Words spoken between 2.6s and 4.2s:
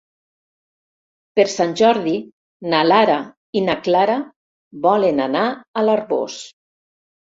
na Lara i na Clara